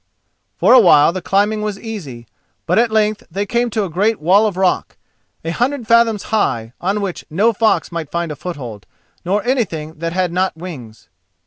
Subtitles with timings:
[0.57, 2.25] For a while the climbing was easy,
[2.65, 4.97] but at length they came to a great wall of rock,
[5.45, 8.87] a hundred fathoms high, on which no fox might find a foothold,
[9.23, 11.07] nor anything that had not wings.